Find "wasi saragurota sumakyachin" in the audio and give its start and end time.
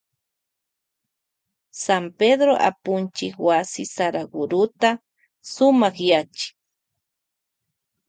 3.47-6.47